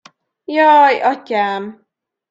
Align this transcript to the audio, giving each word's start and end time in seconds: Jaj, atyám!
Jaj, 0.55 0.97
atyám! 1.11 1.63